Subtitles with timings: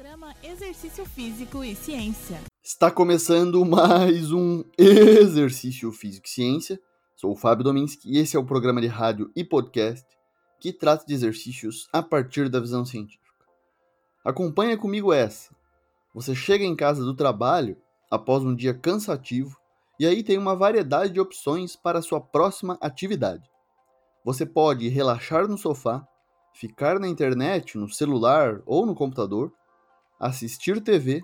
[0.00, 2.40] Programa Exercício Físico e Ciência.
[2.64, 6.80] Está começando mais um Exercício Físico e Ciência.
[7.14, 10.06] Sou o Fábio Dominski e esse é o programa de rádio e podcast
[10.58, 13.30] que trata de exercícios a partir da visão científica.
[14.24, 15.54] Acompanha comigo essa.
[16.14, 17.76] Você chega em casa do trabalho
[18.10, 19.54] após um dia cansativo
[19.98, 23.50] e aí tem uma variedade de opções para a sua próxima atividade.
[24.24, 26.08] Você pode relaxar no sofá,
[26.54, 29.52] ficar na internet, no celular ou no computador,
[30.20, 31.22] assistir TV,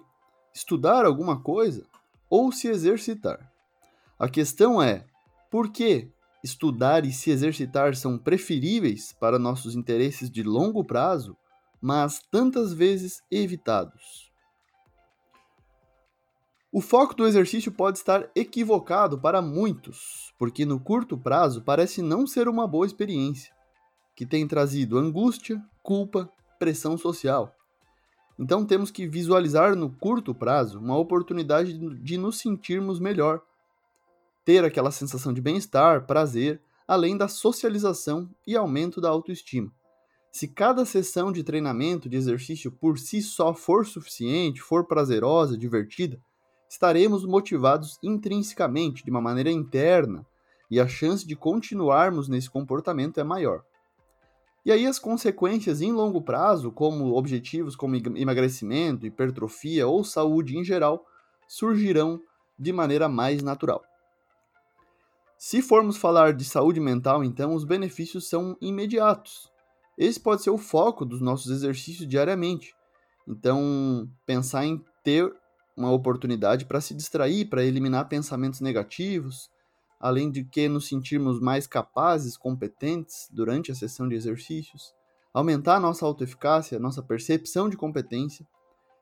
[0.54, 1.86] estudar alguma coisa
[2.30, 3.52] ou se exercitar.
[4.18, 5.04] A questão é:
[5.50, 6.10] por que
[6.42, 11.36] estudar e se exercitar são preferíveis para nossos interesses de longo prazo,
[11.80, 14.32] mas tantas vezes evitados?
[16.72, 22.26] O foco do exercício pode estar equivocado para muitos, porque no curto prazo parece não
[22.26, 23.54] ser uma boa experiência,
[24.14, 27.55] que tem trazido angústia, culpa, pressão social.
[28.38, 33.40] Então temos que visualizar no curto prazo uma oportunidade de nos sentirmos melhor,
[34.44, 39.72] ter aquela sensação de bem-estar, prazer, além da socialização e aumento da autoestima.
[40.30, 46.20] Se cada sessão de treinamento, de exercício por si só for suficiente, for prazerosa, divertida,
[46.68, 50.26] estaremos motivados intrinsecamente, de uma maneira interna,
[50.70, 53.64] e a chance de continuarmos nesse comportamento é maior.
[54.66, 60.64] E aí as consequências em longo prazo, como objetivos como emagrecimento, hipertrofia ou saúde em
[60.64, 61.06] geral,
[61.46, 62.20] surgirão
[62.58, 63.80] de maneira mais natural.
[65.38, 69.48] Se formos falar de saúde mental, então os benefícios são imediatos.
[69.96, 72.74] Esse pode ser o foco dos nossos exercícios diariamente.
[73.28, 75.32] Então, pensar em ter
[75.76, 79.48] uma oportunidade para se distrair, para eliminar pensamentos negativos,
[80.06, 84.94] além de que nos sentirmos mais capazes, competentes durante a sessão de exercícios,
[85.34, 88.46] aumentar nossa autoeficácia, nossa percepção de competência,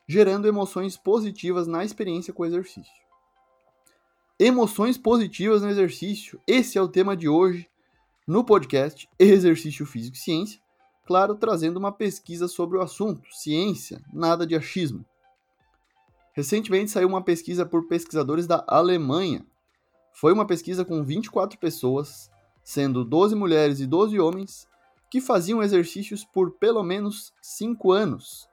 [0.08, 3.04] gerando emoções positivas na experiência com o exercício.
[4.38, 7.68] Emoções positivas no exercício, esse é o tema de hoje
[8.26, 10.58] no podcast Exercício Físico e Ciência,
[11.04, 15.04] claro, trazendo uma pesquisa sobre o assunto, ciência, nada de achismo.
[16.32, 19.44] Recentemente saiu uma pesquisa por pesquisadores da Alemanha
[20.14, 22.30] foi uma pesquisa com 24 pessoas,
[22.62, 24.68] sendo 12 mulheres e 12 homens,
[25.10, 28.48] que faziam exercícios por pelo menos 5 anos.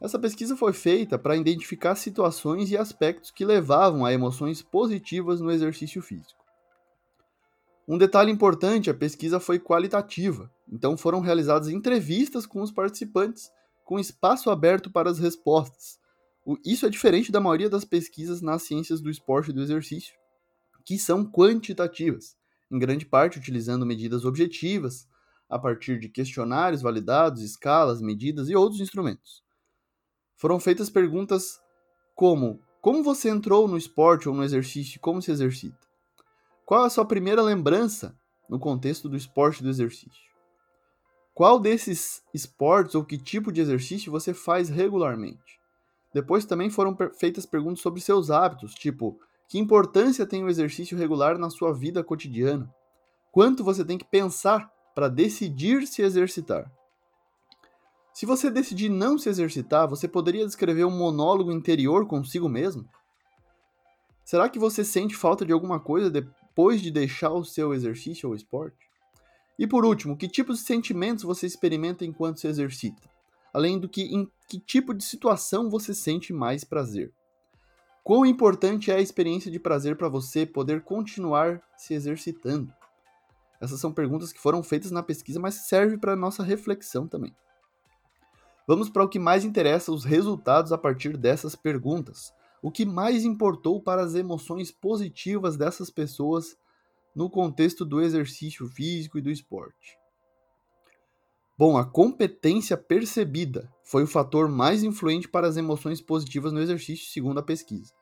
[0.00, 5.50] Essa pesquisa foi feita para identificar situações e aspectos que levavam a emoções positivas no
[5.50, 6.44] exercício físico.
[7.88, 13.50] Um detalhe importante: a pesquisa foi qualitativa, então foram realizadas entrevistas com os participantes,
[13.84, 15.98] com espaço aberto para as respostas.
[16.64, 20.14] Isso é diferente da maioria das pesquisas nas ciências do esporte e do exercício,
[20.84, 22.36] que são quantitativas,
[22.70, 25.08] em grande parte utilizando medidas objetivas,
[25.48, 29.42] a partir de questionários validados, escalas, medidas e outros instrumentos.
[30.36, 31.60] Foram feitas perguntas
[32.14, 35.78] como: como você entrou no esporte ou no exercício e como se exercita?
[36.64, 38.16] Qual a sua primeira lembrança
[38.48, 40.30] no contexto do esporte e do exercício?
[41.34, 45.60] Qual desses esportes ou que tipo de exercício você faz regularmente?
[46.12, 51.36] Depois também foram feitas perguntas sobre seus hábitos, tipo que importância tem o exercício regular
[51.36, 52.72] na sua vida cotidiana?
[53.32, 56.70] Quanto você tem que pensar para decidir se exercitar?
[58.14, 62.88] Se você decidir não se exercitar, você poderia descrever um monólogo interior consigo mesmo?
[64.24, 68.36] Será que você sente falta de alguma coisa depois de deixar o seu exercício ou
[68.36, 68.88] esporte?
[69.58, 73.02] E por último, que tipos de sentimentos você experimenta enquanto se exercita?
[73.52, 77.12] Além do que, em que tipo de situação você sente mais prazer?
[78.02, 82.72] Quão importante é a experiência de prazer para você poder continuar se exercitando?
[83.60, 87.34] Essas são perguntas que foram feitas na pesquisa, mas serve para nossa reflexão também.
[88.66, 92.32] Vamos para o que mais interessa, os resultados a partir dessas perguntas.
[92.62, 96.56] O que mais importou para as emoções positivas dessas pessoas
[97.14, 99.99] no contexto do exercício físico e do esporte?
[101.60, 107.10] Bom, a competência percebida foi o fator mais influente para as emoções positivas no exercício,
[107.10, 107.92] segundo a pesquisa.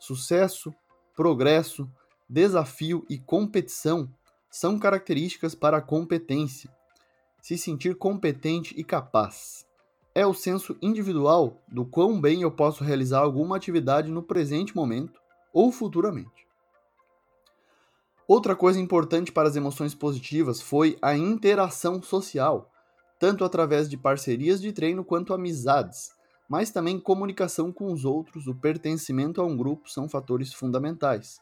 [0.00, 0.74] Sucesso,
[1.14, 1.86] progresso,
[2.26, 4.08] desafio e competição
[4.50, 6.74] são características para a competência.
[7.42, 9.66] Se sentir competente e capaz.
[10.14, 15.20] É o senso individual do quão bem eu posso realizar alguma atividade no presente momento
[15.52, 16.48] ou futuramente.
[18.26, 22.70] Outra coisa importante para as emoções positivas foi a interação social
[23.24, 26.10] tanto através de parcerias de treino quanto amizades,
[26.46, 31.40] mas também comunicação com os outros, o pertencimento a um grupo são fatores fundamentais.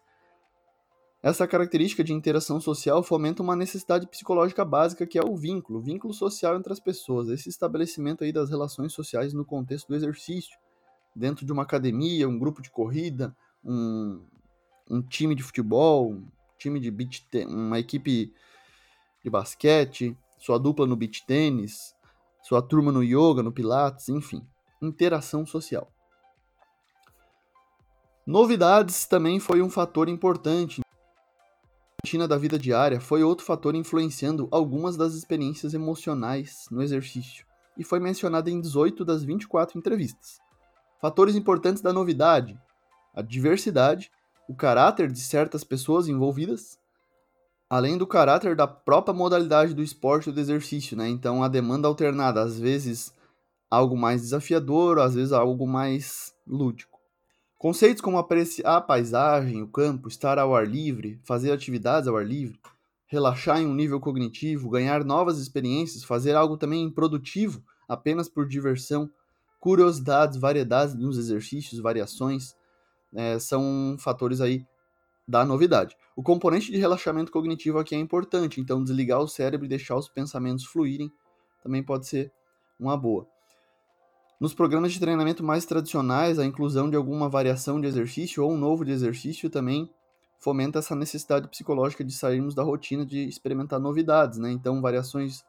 [1.21, 5.83] Essa característica de interação social fomenta uma necessidade psicológica básica que é o vínculo, o
[5.83, 10.57] vínculo social entre as pessoas, esse estabelecimento aí das relações sociais no contexto do exercício,
[11.17, 14.25] dentro de uma academia, um grupo de corrida, um,
[14.89, 18.33] um time de futebol, um time de beach uma equipe
[19.25, 21.95] de basquete, sua dupla no beach tênis,
[22.43, 24.45] sua turma no yoga, no pilates, enfim,
[24.83, 25.89] interação social.
[28.27, 30.81] Novidades também foi um fator importante.
[30.81, 37.47] A rotina da vida diária foi outro fator influenciando algumas das experiências emocionais no exercício
[37.79, 40.41] e foi mencionado em 18 das 24 entrevistas.
[41.01, 42.61] Fatores importantes da novidade:
[43.15, 44.11] a diversidade,
[44.49, 46.81] o caráter de certas pessoas envolvidas,
[47.73, 51.09] além do caráter da própria modalidade do esporte ou do exercício, né?
[51.09, 53.15] Então a demanda alternada, às vezes
[53.71, 57.01] algo mais desafiador, às vezes algo mais lúdico.
[57.57, 62.27] Conceitos como apreciar a paisagem, o campo, estar ao ar livre, fazer atividades ao ar
[62.27, 62.61] livre,
[63.07, 69.09] relaxar em um nível cognitivo, ganhar novas experiências, fazer algo também produtivo apenas por diversão,
[69.59, 72.55] curiosidades, variedades nos exercícios, variações,
[73.15, 74.67] é, são fatores aí
[75.27, 75.97] da novidade.
[76.17, 80.09] O componente de relaxamento cognitivo aqui é importante, então desligar o cérebro e deixar os
[80.09, 81.11] pensamentos fluírem
[81.63, 82.33] também pode ser
[82.79, 83.27] uma boa.
[84.41, 88.59] Nos programas de treinamento mais tradicionais, a inclusão de alguma variação de exercício ou um
[88.59, 89.89] novo de exercício também
[90.41, 94.51] fomenta essa necessidade psicológica de sairmos da rotina de experimentar novidades, né?
[94.51, 95.45] Então, variações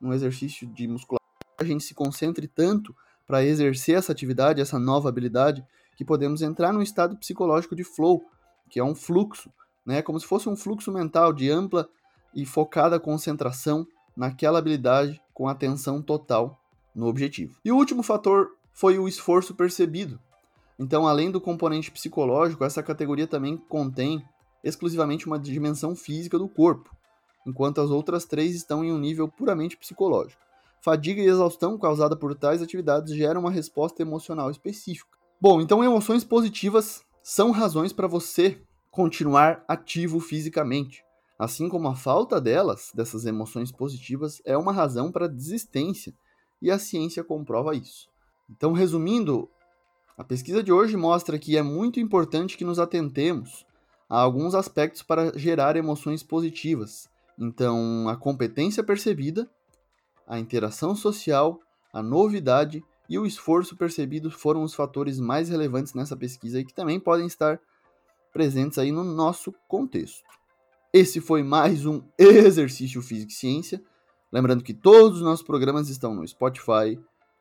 [0.00, 1.26] no exercício de musculação,
[1.58, 2.94] a gente se concentre tanto
[3.26, 8.24] para exercer essa atividade, essa nova habilidade, que podemos entrar num estado psicológico de flow,
[8.68, 9.50] que é um fluxo,
[9.84, 10.02] né?
[10.02, 11.88] Como se fosse um fluxo mental de ampla
[12.34, 13.86] e focada concentração
[14.16, 16.58] naquela habilidade com atenção total
[16.94, 17.58] no objetivo.
[17.64, 20.18] E o último fator foi o esforço percebido.
[20.78, 24.22] Então, além do componente psicológico, essa categoria também contém
[24.62, 26.94] exclusivamente uma dimensão física do corpo,
[27.46, 30.42] enquanto as outras três estão em um nível puramente psicológico.
[30.80, 35.16] Fadiga e exaustão causada por tais atividades geram uma resposta emocional específica.
[35.40, 38.56] Bom, então emoções positivas são razões para você
[38.88, 41.02] continuar ativo fisicamente.
[41.36, 46.14] Assim como a falta delas, dessas emoções positivas, é uma razão para desistência,
[46.62, 48.08] e a ciência comprova isso.
[48.48, 49.50] Então, resumindo,
[50.16, 53.66] a pesquisa de hoje mostra que é muito importante que nos atentemos
[54.08, 57.08] a alguns aspectos para gerar emoções positivas.
[57.36, 59.50] Então, a competência percebida,
[60.28, 61.58] a interação social,
[61.92, 66.74] a novidade e o esforço percebido foram os fatores mais relevantes nessa pesquisa e que
[66.74, 67.60] também podem estar
[68.32, 70.24] presentes aí no nosso contexto.
[70.92, 73.82] Esse foi mais um exercício físico e ciência.
[74.32, 76.98] Lembrando que todos os nossos programas estão no Spotify,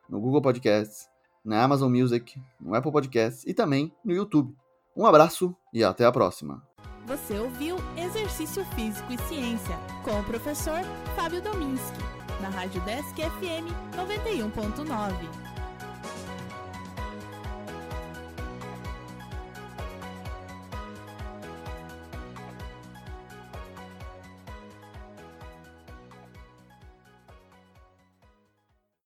[0.09, 1.07] no Google Podcasts,
[1.43, 4.55] na Amazon Music, no Apple Podcasts e também no YouTube.
[4.95, 6.63] Um abraço e até a próxima.
[7.05, 10.81] Você ouviu Exercício Físico e Ciência com o professor
[11.15, 11.99] Fábio Dominski,
[12.41, 15.44] na Rádio Desk FM 91.9.